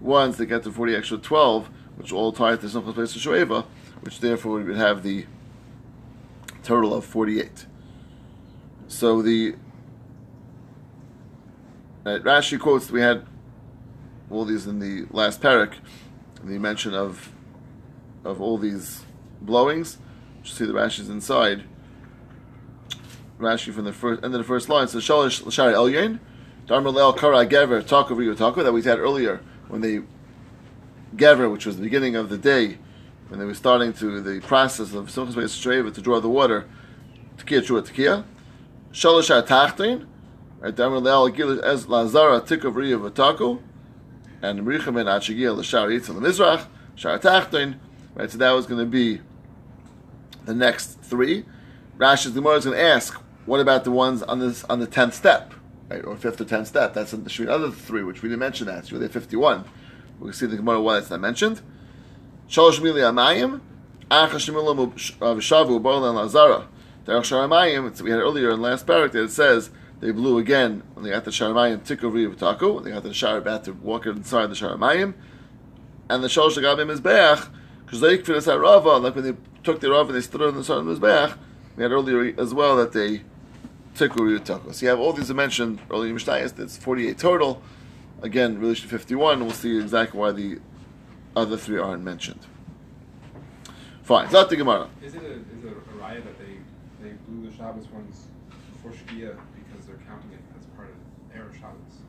[0.00, 3.64] ones that get to forty extra twelve, which all tie to simple place of shoeva,
[4.00, 5.26] which therefore would have the
[6.62, 7.66] total of forty-eight.
[8.88, 9.54] So the
[12.06, 13.26] uh, Rashi quotes we had
[14.30, 15.74] all these in the last parak,
[16.42, 17.32] the mention of
[18.24, 19.04] of all these
[19.40, 19.98] blowings.
[20.42, 21.64] You see the Rashi's inside.
[23.38, 26.20] Rashi from the first end of the first line says Shalish Lashari Elyon,
[26.66, 30.02] Darmel El Kara Gever Rigo Taco that we had earlier when they
[31.16, 32.78] Gever, which was the beginning of the day,
[33.28, 36.68] when they were starting to the process of Simchas Beis Shreva to draw the water,
[37.38, 38.24] Tekiah Chua Tekiah.
[38.92, 40.06] Shalish Tachtin,
[40.60, 40.78] right?
[40.78, 41.06] And
[44.60, 47.78] Mericha Ben Achigia Lashari Yitzhak Mizrach Shar Tachtin,
[48.14, 48.30] right?
[48.30, 49.20] So that was going to be
[50.44, 51.44] the next three.
[51.98, 53.14] Rashi's Gemara is going to ask,
[53.46, 55.54] what about the ones on this on the tenth step?
[55.90, 56.94] right, or fifth or tenth step.
[56.94, 58.78] That's in the should be another three, which we didn't mention that.
[58.78, 59.64] It's really fifty-one.
[60.18, 61.60] We can see the Gemara why it's not mentioned.
[62.48, 63.60] Shalosh mili amayim,
[64.10, 66.66] acha shemilam v'shavu b'olan lazara.
[67.04, 68.00] Derech sharamayim.
[68.00, 69.70] We had earlier in the last parak that it says
[70.00, 72.74] they blew again when they got the sharamayim tikov v'taku.
[72.74, 75.14] When they got the shar about to walk inside the sharamayim,
[76.08, 77.48] and the shalosh is beach
[77.84, 80.54] because they finished that rava like when they took the rava and they stood on
[80.54, 81.36] the the mizbeach.
[81.76, 83.22] We had earlier as well that they
[83.94, 84.74] tikov v'taku.
[84.74, 86.58] So you have all these mentioned earlier in Mishnayos.
[86.58, 87.62] It's forty-eight total.
[88.22, 89.40] Again, relation to fifty-one.
[89.40, 90.58] We'll see exactly why the
[91.34, 92.46] other three aren't mentioned.
[94.02, 94.28] Fine.
[94.28, 94.88] Zat the Gemara.
[95.02, 96.58] Is it a, is it a riot that they,
[97.02, 98.26] they blew the Shabbos ones
[98.72, 100.96] before Shkia because they're counting it as part of
[101.34, 102.02] Erev Shabbos?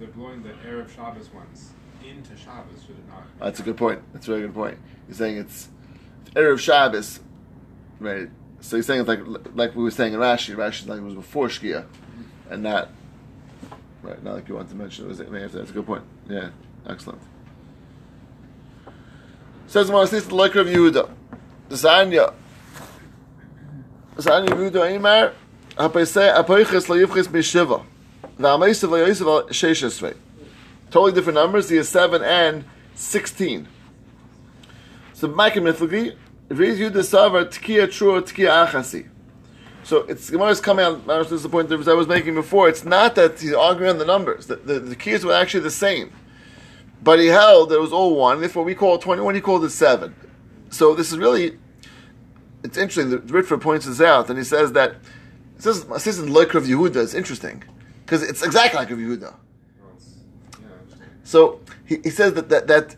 [0.00, 3.24] They're blowing the Erev Shabbos ones into Shabbos, should it not?
[3.38, 4.00] That's a good point.
[4.14, 4.78] That's a very good point.
[5.06, 5.68] You're saying it's
[6.22, 7.20] it's Erev Shabbos,
[8.00, 8.30] right?
[8.60, 9.20] So you're saying it's like
[9.54, 10.56] like we were saying in Rashi.
[10.56, 12.22] Rashi like it was before Shkia, mm-hmm.
[12.52, 12.88] and not
[14.02, 14.22] right.
[14.24, 15.18] Not like you want to mention it was.
[15.18, 16.04] That's a good point.
[16.30, 16.48] Yeah,
[16.88, 17.20] excellent.
[19.66, 21.10] Says Marasis the Lekra of Yehuda,
[21.68, 22.32] Zanya.
[24.16, 25.34] Zanya Yehuda Eimer.
[25.76, 27.84] Hapaisei Apoiches LaYivches Mishiva.
[30.90, 31.68] Totally different numbers.
[31.68, 33.68] He has seven and sixteen.
[35.12, 36.16] So Micah Mithlugi,
[36.48, 39.08] reads you the Savar Tkiya Trua Tkiya Achasi.
[39.82, 41.06] So it's Gemara is coming out.
[41.06, 42.68] This is the point that I was making before.
[42.68, 44.46] It's not that he's arguing on the numbers.
[44.46, 46.12] The, the, the keys were actually the same,
[47.02, 48.40] but he held that it was all one.
[48.40, 49.34] Therefore, we call it twenty-one.
[49.34, 50.14] He called it seven.
[50.70, 51.58] So this is really
[52.64, 53.10] it's interesting.
[53.10, 54.96] The Ritva points this out, and he says that
[55.58, 56.96] says it says in of Yehuda.
[56.96, 57.64] It's interesting
[58.10, 59.20] because it's exactly like of Yehuda.
[59.20, 60.16] Well, it's,
[60.60, 61.06] yeah, interesting.
[61.22, 62.96] So he, he says that that, that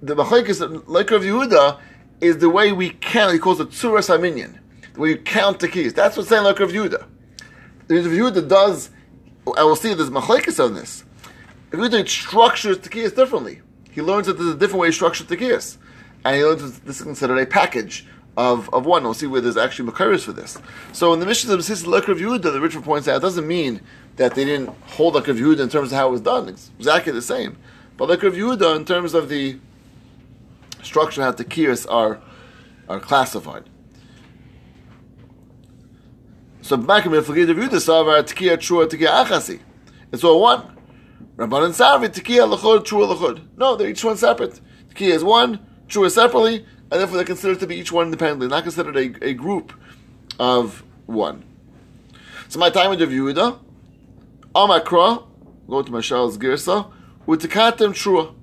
[0.00, 1.80] the machlekes like of Yehuda
[2.20, 3.32] is the way we count.
[3.32, 4.56] He calls it tzuras haminyan,
[4.94, 5.92] the way you count the keys.
[5.92, 7.04] That's what's saying like of Yehuda.
[7.88, 8.90] The Rebbe Yehuda does.
[9.56, 11.02] I will see there's machlekes on this.
[11.72, 13.62] Rebbe Yehuda structures the keys differently.
[13.90, 15.76] He learns that there's a different way to structure the keys,
[16.24, 18.06] and he learns that this is considered a package.
[18.34, 20.56] Of, of one, we'll see where there's actually makaris for this.
[20.94, 23.20] So in the mission of the Sissi Lekra of Yehuda, the Ritva points out, it
[23.20, 23.82] doesn't mean
[24.16, 26.48] that they didn't hold Lekra of Yehuda in terms of how it was done.
[26.48, 27.56] It's exactly the same.
[27.96, 29.58] But Lekra of Yehuda, in terms of the
[30.82, 32.20] structure, how the kirs are
[32.88, 33.64] are classified.
[36.62, 39.60] So back in of Yehuda, Savar Tkiya Trua Tkiya Achasi.
[40.12, 40.76] It's all one.
[41.36, 43.42] Rabban and Savi Tkiya Lachod Trua Lachod.
[43.56, 44.60] No, they're each one separate.
[44.94, 48.62] Tkiya is one, Trua separately, and therefore they're considered to be each one independently, not
[48.62, 49.72] considered a, a group
[50.38, 51.44] of one.
[52.48, 53.58] So my time of Yehuda,
[54.54, 55.24] Amakra,
[55.68, 56.90] go to Mashal's Girsa,
[57.26, 58.34] Utikatem Trua.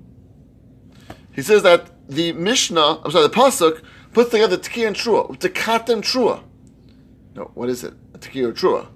[1.32, 6.02] He says that the Mishnah, I'm sorry, the Pasuk puts together Tkiya and Trua, Utikatem
[6.02, 6.42] Trua.
[7.34, 7.94] No, what is it?
[8.20, 8.86] Tkiya or Trua?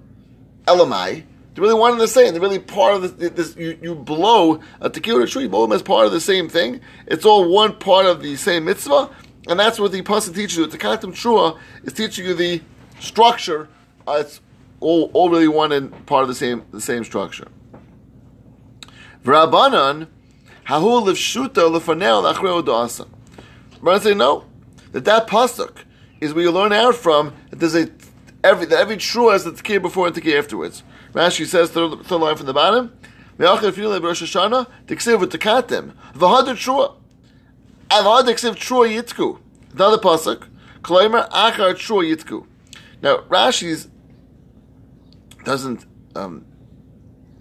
[0.65, 1.23] Elamai.
[1.53, 2.33] They're really one and the same.
[2.33, 3.31] They're really part of this.
[3.31, 6.11] this you, you blow a Tkiya or a Trua, you blow them as part of
[6.11, 6.81] the same thing.
[7.07, 9.09] It's all one part of the same mitzvah,
[9.47, 10.67] and that's what the Pasuk teaches you.
[10.67, 12.61] Utikatem Trua is teaching you the
[12.99, 13.69] structure.
[14.05, 14.41] Uh, it's
[14.79, 17.47] all, all really one and part of the same the same structure.
[19.23, 20.07] V'Rabbanan,
[20.67, 23.07] hahu lefshuta lefanel achrei odasa.
[23.79, 24.45] Rabbanan say no,
[24.91, 25.77] that that pasuk
[26.21, 27.89] is where you learn out from that there's a
[28.43, 30.83] every that every true has the tkir before and tkir afterwards.
[31.13, 32.95] Rashi says third, third line from the bottom.
[33.37, 36.95] Me'achar filu Rosh Hashanah tiksiv v'takatem v'hadar trua
[37.91, 39.39] and v'hadar tiksiv trua yitku.
[39.73, 40.47] Another pasuk.
[40.81, 42.45] Kloimer achar trua yitku.
[43.01, 43.87] Now Rashi's
[45.45, 46.45] doesn't um,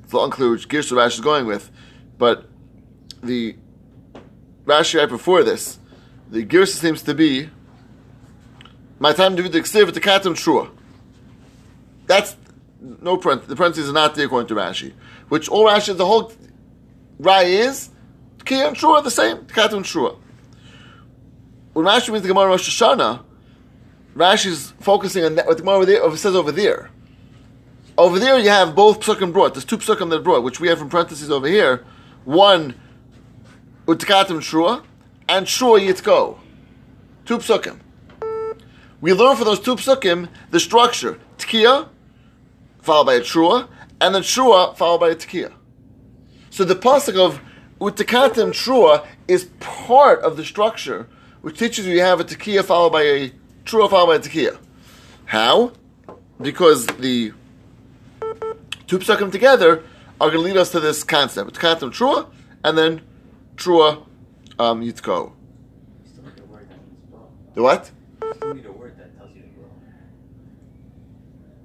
[0.05, 1.71] it's unclear which Gersh Rashi is going with,
[2.19, 2.49] but
[3.23, 3.57] the
[4.65, 5.79] Rashi right before this,
[6.31, 7.49] the Gersh seems to be
[8.99, 10.71] my time to do the ksiv to katam trua.
[12.07, 12.37] That's
[12.81, 13.49] no print.
[13.49, 14.93] The parentheses are not there according to Rashi.
[15.29, 16.33] Which all Rashi, the whole
[17.19, 17.91] Rai is
[18.45, 19.39] ki and trua the same.
[19.39, 20.19] Katam trua.
[21.73, 23.23] When Rashi means the Gemara Rosh Hashanah,
[24.15, 26.91] Rashi's focusing on that, what the Gemara there, says over there.
[27.97, 29.55] Over there, you have both psukim brought.
[29.55, 31.85] There's two psukim that are brought, which we have in parentheses over here.
[32.25, 32.75] One,
[33.87, 34.83] utkatim shua,
[35.29, 36.39] and shua yitko.
[37.25, 37.79] Two psukim.
[39.01, 41.21] We learn from those two psukim the structure.
[41.39, 41.89] Tkiya,
[42.83, 43.69] followed by a trua,
[44.01, 45.53] and then trua, followed by a tkiya.
[46.51, 47.41] So the pasuk of
[47.81, 51.09] utkatim trua is part of the structure,
[51.43, 53.31] which teaches you you have a tkiya followed by a
[53.65, 54.59] trua followed by a tkiya.
[55.27, 55.73] How?
[56.41, 57.33] Because the
[58.87, 59.83] two psukim together
[60.21, 61.55] are going to lead us to this concept.
[61.55, 62.31] Tkatim trua,
[62.63, 63.03] and then
[63.57, 64.07] trua
[64.59, 65.33] um, yitko.
[67.55, 67.91] The what?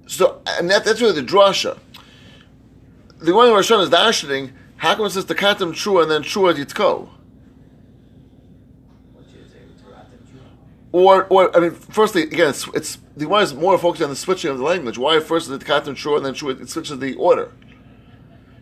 [0.06, 1.78] So, and that, that's really the drasha.
[3.20, 4.52] the one in Hashanah is darshaning.
[4.76, 7.08] How come it says Takatim Trua and then Trua Yitko?
[9.12, 10.48] What you say, Taratim Trua.
[10.92, 14.16] Or, or I mean, firstly, again, it's, it's the one is more focused on the
[14.16, 14.98] switching of the language.
[14.98, 16.60] Why first is the Takatim Trua and then Trua?
[16.60, 17.52] It switches the order.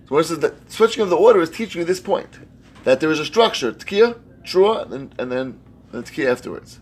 [0.08, 2.38] So what it the switching of the order is teaching you this point
[2.84, 5.60] that there is a structure: Tkiya, Trua, and then and then
[5.92, 6.80] and Tkiya afterwards.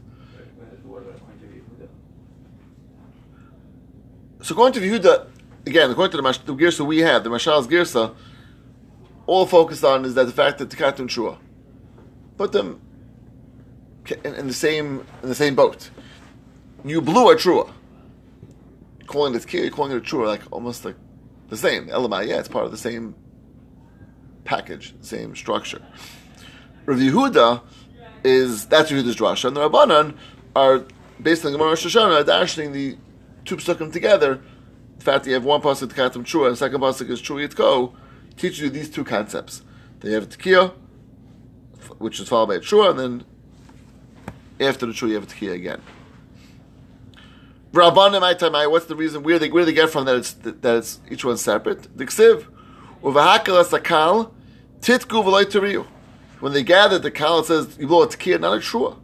[4.43, 5.27] So according to Yehuda,
[5.67, 8.15] again, according to the, Mash- the Girsa we have, the Mashal's Girsa,
[9.27, 11.39] all focused on is that the fact that Tikatum Shua.
[12.37, 12.81] Put them
[14.11, 15.90] in, in the same in the same boat.
[16.85, 17.73] You blew a Trua.
[19.07, 20.97] Calling it Tkiya, calling it a Trua, like almost like
[21.49, 21.88] the same.
[21.88, 23.14] Elamai, yeah, it's part of the same
[24.45, 25.83] package, same structure.
[26.87, 27.62] Rav Yehuda
[28.25, 30.16] is that's Yehuda's drasha, and the Rabbanan
[30.55, 30.85] are
[31.21, 32.97] based on Gemara Rosh Hashanah, dashing the
[33.45, 34.40] two psukim together.
[34.99, 37.95] The fact that you have one pasuk Tkatim Trua and second pasuk is Trua Yitko
[38.37, 39.62] teaches you these two concepts.
[40.01, 40.73] They have Tkiya,
[41.99, 43.25] which is followed by a Trua, and then
[44.61, 45.83] after the have a Tkiya again.
[47.73, 49.23] Rabbanim what's the reason?
[49.23, 51.97] Where they where they get from that it's that it's each one separate?
[51.97, 52.47] The Ksiv,
[53.03, 54.33] Uvahakal Asakal,
[54.81, 55.87] Titku.
[56.40, 58.99] When they gathered the Kal, says you blow a Tkiya, not a Trua.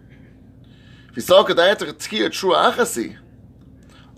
[1.10, 3.16] If you saw Kedayatak Tkiya Trua Achasi,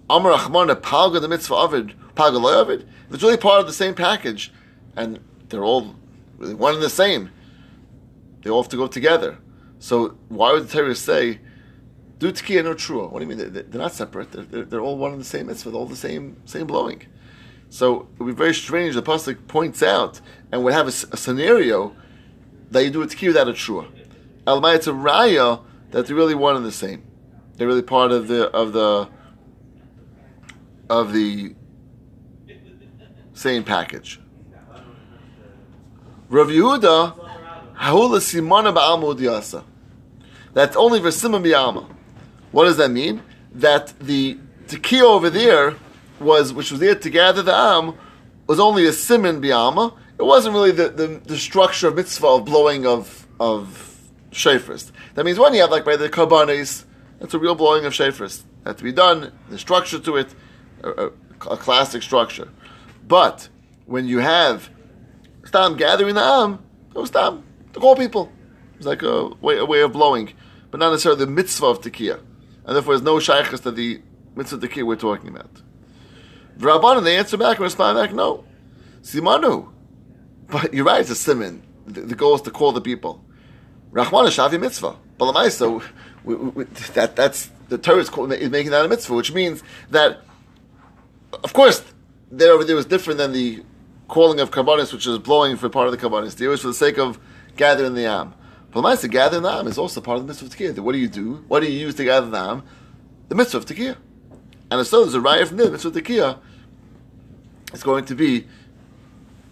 [0.08, 4.52] Amar Achman Palga the mitzvah Ovid, Palga Loy it's really part of the same package,
[4.96, 5.18] and
[5.48, 5.96] they're all
[6.38, 7.30] really one and the same,
[8.42, 9.38] they all have to go together.
[9.84, 11.40] So why would the Torah say,
[12.18, 13.12] do Tkiya no Trua?
[13.12, 13.52] What do you mean?
[13.52, 14.32] They're, they're not separate.
[14.32, 15.72] They're, they're, they're all one and the same mitzvah.
[15.72, 17.02] They're all the same same blowing.
[17.68, 18.94] So it would be very strange.
[18.94, 21.94] The pasuk points out and would have a scenario
[22.70, 23.86] that you do a Tkiya without a Trua.
[24.46, 27.02] Almai, it's a raya that they're really one and the same.
[27.56, 29.10] They're really part of the of the
[30.88, 31.54] of the
[33.34, 34.18] same package.
[36.30, 37.18] Rav Yehuda,
[37.76, 39.64] Simona Udiyasa.
[40.54, 41.88] That's only for Simon B'alma.
[42.52, 43.22] What does that mean?
[43.52, 45.74] That the tekiah over there
[46.20, 47.94] was, which was there to gather the Am,
[48.46, 49.94] was only a Simon B'alma.
[50.18, 54.92] It wasn't really the, the, the structure of mitzvah of blowing of of shafers.
[55.14, 56.84] That means when you have like by the karbanes,
[57.18, 58.44] that's a real blowing of shafers.
[58.64, 59.32] Had to be done.
[59.50, 60.34] The structure to it,
[60.82, 61.06] a, a,
[61.50, 62.48] a classic structure.
[63.06, 63.48] But
[63.86, 64.70] when you have
[65.44, 66.64] stam gathering the am,
[66.94, 68.32] it was stam to call people.
[68.76, 70.32] It's like a way, a way of blowing,
[70.74, 72.18] but not necessarily the mitzvah of tekiah,
[72.66, 74.02] and therefore there's no shaykhs to the
[74.34, 75.62] mitzvah of tekiah we're talking about.
[76.56, 78.44] The Rabbanan, they answer back and respond back, no,
[79.00, 79.70] simanu.
[80.48, 81.62] But you're right, it's a simon.
[81.86, 83.24] The, the goal is to call the people.
[83.92, 84.96] Rahman shavi mitzvah.
[85.16, 85.32] But
[86.24, 90.22] we- that that's the Torah is, called, is making that a mitzvah, which means that,
[91.44, 91.84] of course,
[92.32, 93.62] there over there was different than the
[94.08, 96.40] calling of karbanis, which is blowing for part of the karbanis.
[96.40, 97.20] It was for the sake of
[97.56, 98.34] gathering the am.
[98.74, 100.80] But to gather the am is also part of the mitzvah of tekiah.
[100.80, 101.44] What do you do?
[101.46, 102.64] What do you use to gather the am?
[103.28, 103.96] The mitzvah of tekiah.
[104.68, 106.38] And if so, there's a raya from the mitzvah of tekiah.
[107.72, 108.48] It's going to be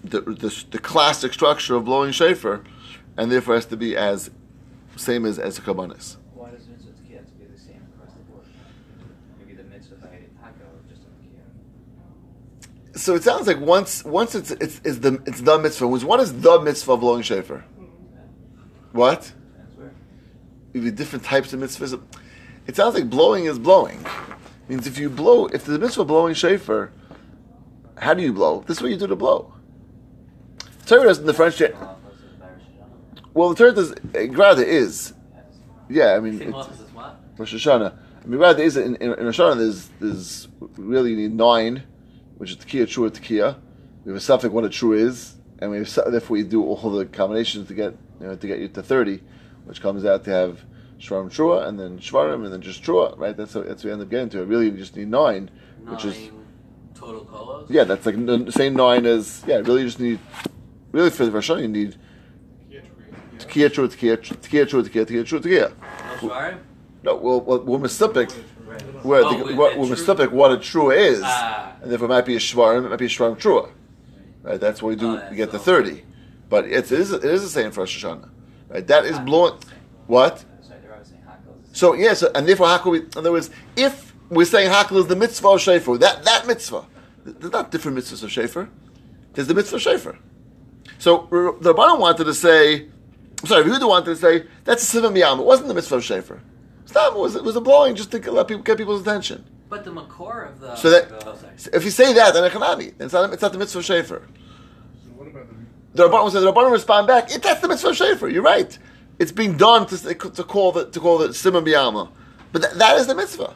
[0.03, 2.65] the, the, the classic structure of blowing shofar,
[3.17, 4.31] and therefore has to be as
[4.97, 6.17] same as as a karbanis.
[6.35, 8.45] Why does mitzvah Tekiah have to be the same across the board?
[9.39, 10.19] Maybe the mitzvah or
[10.89, 11.03] just
[12.93, 12.99] Tekiah.
[12.99, 15.87] So it sounds like once once it's it's, it's the it's the mitzvah.
[15.87, 17.65] What is the mitzvah of blowing shofar?
[18.93, 19.33] What?
[19.77, 19.91] Where.
[20.73, 22.01] Maybe different types of mitzvahs.
[22.67, 23.99] It sounds like blowing is blowing.
[24.01, 26.93] It means if you blow, if the mitzvah blowing shofar,
[27.99, 28.65] how do you blow?
[28.67, 29.53] This is what you do to blow.
[30.87, 31.75] Torah doesn't differentiate.
[31.75, 33.35] Halachos is by Rosh Hashanah.
[33.35, 33.95] Well, the Torah does.
[34.37, 35.15] Rather is.
[35.89, 37.21] Yeah, I mean, it's, office as what?
[37.39, 37.97] Rosh Hashanah.
[38.23, 39.57] I mean, rather is in, in, in Rosh Hashanah.
[39.57, 41.83] There's there's really you need nine,
[42.39, 43.57] which is tekiah, true, tekiah.
[44.05, 46.91] We have a suffix what a true is, and we have, therefore we do all
[46.91, 49.21] the combinations to get you know, to get you to 30,
[49.65, 50.61] which comes out to have
[51.01, 53.37] Shvarim trua and then Shvarim, and then just trua, right?
[53.37, 54.45] That's what, that's what we end up getting to.
[54.45, 55.51] Really, you just need nine,
[55.83, 56.31] nine which is.
[56.95, 57.67] Total colors?
[57.69, 59.43] Yeah, that's like the same nine as.
[59.45, 60.21] Yeah, really, you just need.
[60.93, 61.97] Really, for the Rosh you need.
[63.39, 65.73] Tkiya, tkiya, tkiya, tkiya, tkiya, tkiya, tkiya.
[66.23, 66.59] No Shvarim?
[67.03, 68.31] No, well, well we're Mesipic.
[69.03, 71.75] Where oh, the, what, we're Mesipic, what a true is, ah.
[71.83, 73.69] and therefore it might be a Shvarim, it might be a Shvarim Trua.
[74.45, 76.03] Right, that's what we do, oh, we get the 30
[76.53, 78.29] but it is it is the same for Rosh Hashanah.
[78.69, 79.59] Right, that is blowing.
[80.07, 80.45] What?
[80.61, 81.75] Sorry, they're always saying Hakos.
[81.75, 82.93] So yeah, so and therefore hakel.
[82.93, 86.47] We, in other words, if we're saying hakel is the mitzvah of shofar, that that
[86.47, 86.85] mitzvah,
[87.25, 88.69] there's not different mitzvahs of shofar.
[89.33, 90.19] There's the mitzvah of shofar.
[90.99, 91.27] So
[91.63, 92.83] the Rabbanon wanted to say,
[93.41, 95.41] I'm sorry, Yehuda wanted to say that's a simon miyam.
[95.41, 96.11] It wasn't the mitzvah of.
[96.11, 99.43] It was it was a blowing just to let people get people's attention.
[99.71, 100.77] But the makor of the.
[100.77, 101.39] So that oh,
[101.73, 104.23] if you say that, then echanami, it's not it's not the mitzvah of shofar.
[105.95, 107.35] The Rabbanim say the Rabbanim respond back.
[107.35, 108.29] It, that's the mitzvah of shofar.
[108.29, 108.77] You're right.
[109.19, 112.11] It's being done to, to call the to call the simon biyama,
[112.53, 113.55] but that, that is the mitzvah.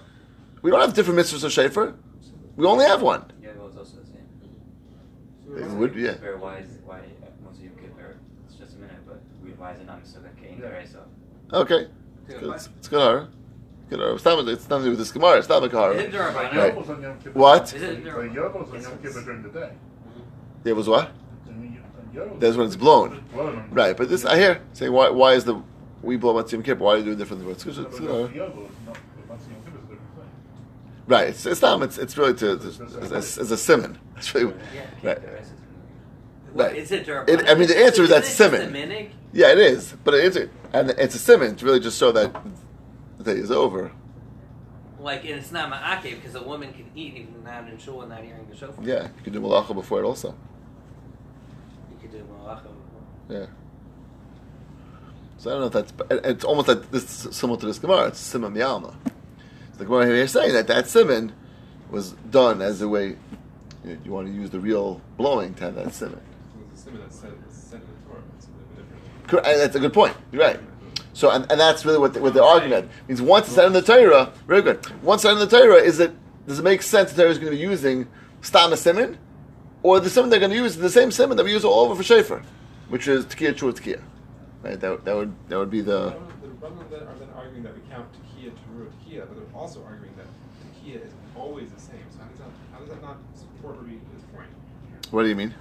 [0.62, 1.95] We don't have different mitzvahs of shofar.
[2.57, 3.24] We only have one.
[3.43, 4.26] Yeah, well, it's also the same.
[5.57, 6.12] It would, yeah.
[6.14, 7.01] Kippur, why is why
[7.45, 8.16] most of Yom Kippur?
[8.47, 10.84] It's just a minute, but we, why is it not Misuga Kain Yeah.
[10.91, 11.01] So
[11.53, 11.89] Okay,
[12.28, 12.55] it's good.
[12.55, 13.01] It's, it's good.
[13.01, 13.28] Hara.
[13.91, 13.99] Good.
[14.01, 14.14] Hara.
[14.14, 15.39] It's nothing to do with this gemara.
[15.39, 15.95] It's not a Is Hara.
[15.97, 16.53] it Right.
[16.53, 17.39] Yovel's on Yom Kippur.
[17.39, 17.72] What?
[17.74, 18.34] Is it Like Durabanan?
[18.34, 19.70] Yovel's on Yom Kippur during the day.
[20.64, 21.11] There was what?
[21.47, 22.05] And you- and Yovel's-
[22.38, 23.14] That's when it's blown.
[23.16, 25.62] It's blown on- Right, but this I hear saying why why is the
[26.02, 26.82] we blow Yom Kippur?
[26.84, 27.50] Why do you do it differently?
[27.52, 27.78] It's good.
[27.78, 28.30] It's the good.
[28.30, 28.48] Hara.
[28.50, 31.04] Yovel is not, but once Yom Kippur is a different thing.
[31.06, 31.28] Right.
[31.28, 31.82] It's it's not.
[31.82, 33.98] It's it's really to, to it's, it's, it's a simon.
[34.14, 35.20] That's really yeah, right.
[35.20, 35.60] the rest is
[36.52, 36.76] What, Right.
[36.76, 37.08] is it?
[37.08, 38.60] It- I mean, the answer is that's Simon.
[38.60, 39.10] just a minig?
[39.32, 39.94] Yeah, it is.
[40.04, 40.36] But it's
[40.72, 42.34] and it's a simon to really just show that
[43.18, 43.92] the day is over.
[44.98, 48.10] Like, and it's not ma'akev because a woman can eat even not in shul and
[48.10, 48.82] not hearing the shofar.
[48.82, 50.34] Yeah, you can do malacha before it also.
[52.07, 52.68] You could do malacha.
[53.28, 53.46] Yeah.
[55.38, 56.24] So I don't know if that's.
[56.24, 58.09] It's almost like this is similar to this gemara.
[58.09, 58.94] It's simon miyalma.
[59.72, 61.32] So the gemara here is saying that that simon
[61.90, 63.16] was done as a way
[63.84, 66.20] you, know, you want to use the real blowing to have that simon.
[66.20, 68.22] So it's a simon that's said, that's said in the Torah.
[68.36, 69.28] It's a little bit different.
[69.28, 70.16] Correct, eh, that's a good point.
[70.32, 70.57] You're right.
[70.57, 71.04] Mm-hmm.
[71.12, 73.20] So, and, and that's really what the, what the argument means.
[73.20, 74.86] Once it's said in the Torah, very good.
[75.02, 76.14] Once it's said in the Torah, is it
[76.46, 78.07] does it make sense the Torah is going to be using
[78.40, 79.18] stam a simon,
[79.83, 81.85] or the simon they're going to use is the same simon that we use all
[81.85, 82.43] over for shofar,
[82.89, 84.03] which is tekiah true tekiah.
[84.62, 84.81] Right.
[84.81, 87.83] That, that would that would be the The Rabbanim then are then arguing that we
[87.91, 90.27] count tekiah to tekiah, but they're also arguing that
[90.74, 92.03] tekiah is always the same.
[92.11, 94.01] So how does that how does that not support Rabbi's
[94.35, 94.49] point?
[95.11, 95.55] what do you mean?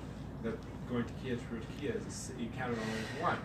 [0.43, 0.57] That
[0.89, 3.37] going tekiah to tekiah is a you count it only as one.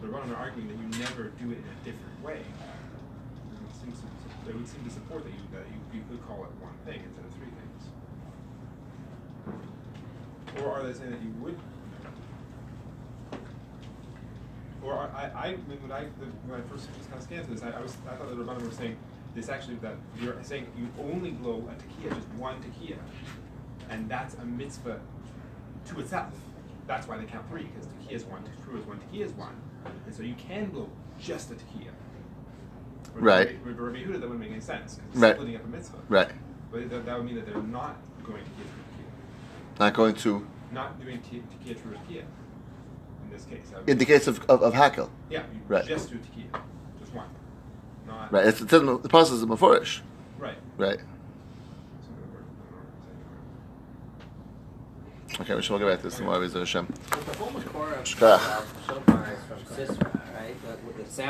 [0.00, 2.42] The Rabbanim are arguing that you never do it in a different way.
[2.42, 4.06] It seems to,
[4.46, 7.02] they would seem to support that you that you, you could call it one thing
[7.02, 7.67] instead of three things.
[10.64, 11.58] Or are they saying that you would
[14.82, 17.46] or are- I, I, when when I, the- when I first just kind of scanned
[17.46, 18.96] this, I, I was, I thought the Rabbanim were saying
[19.34, 21.74] this actually, that you're saying you only blow a
[22.06, 22.96] tekiah, just one tekiah,
[23.90, 25.00] and that's a mitzvah
[25.88, 26.32] to itself.
[26.86, 29.54] That's why they count three, because tekiah is one, true is one, tekiah is one,
[30.06, 30.88] and so you can blow
[31.20, 31.54] just a.
[33.14, 33.58] With Right.
[33.64, 35.34] Rabbi- Yehuda, that wouldn't make any sense, Right.
[35.34, 35.98] splitting up a mitzvah.
[36.08, 36.30] Right.
[36.70, 38.77] But that, that would mean that they're not going to tekiah,
[39.78, 43.68] Not going to not doing te- tekiah, true in this case.
[43.70, 45.08] That would in the case of of, of hakel.
[45.30, 45.86] yeah, you Right.
[45.86, 46.60] just do tekiah,
[47.00, 47.28] just one,
[48.06, 48.46] not Right.
[48.46, 50.00] It's, it's in the, the process is mafurish.
[50.38, 50.56] right.
[50.76, 50.98] Right.
[50.98, 52.78] So in other words, in other
[55.36, 55.54] words, Okay.
[55.54, 56.40] We shall get back to this tomorrow.
[56.48, 56.86] Hashem.
[57.10, 58.64] But the whole Makor of Shkach.
[58.86, 60.56] shofar is from Sisera, right?
[60.96, 61.26] The, the sound.